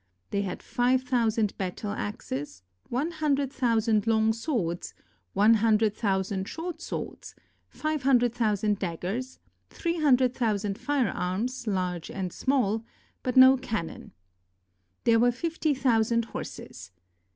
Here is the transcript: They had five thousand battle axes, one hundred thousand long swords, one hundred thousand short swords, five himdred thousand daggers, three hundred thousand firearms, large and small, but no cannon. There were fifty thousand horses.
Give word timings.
They 0.31 0.41
had 0.41 0.63
five 0.63 1.03
thousand 1.03 1.55
battle 1.59 1.91
axes, 1.91 2.63
one 2.89 3.11
hundred 3.11 3.53
thousand 3.53 4.07
long 4.07 4.33
swords, 4.33 4.95
one 5.33 5.53
hundred 5.53 5.95
thousand 5.95 6.47
short 6.47 6.81
swords, 6.81 7.35
five 7.69 8.01
himdred 8.01 8.33
thousand 8.33 8.79
daggers, 8.79 9.37
three 9.69 9.99
hundred 9.99 10.33
thousand 10.33 10.79
firearms, 10.79 11.67
large 11.67 12.09
and 12.09 12.33
small, 12.33 12.83
but 13.21 13.37
no 13.37 13.57
cannon. 13.57 14.13
There 15.03 15.19
were 15.19 15.31
fifty 15.31 15.75
thousand 15.75 16.25
horses. 16.25 16.89